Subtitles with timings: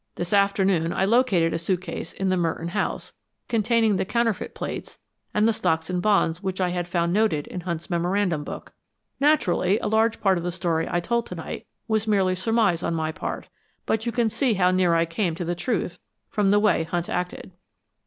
[0.15, 3.13] This afternoon I located a suitcase in the Merton house,
[3.47, 4.97] containing the counterfeit plates,
[5.31, 8.73] and the stocks and bonds which I had found noted in Hunt's memorandum book.
[9.19, 13.11] Naturally, a large part of the story I told tonight was merely surmise on my
[13.11, 13.47] part,
[13.85, 15.99] but you can see how near I came to the truth
[16.31, 17.51] from the way Hunt acted."